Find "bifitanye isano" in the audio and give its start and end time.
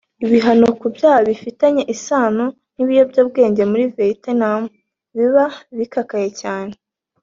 1.29-2.45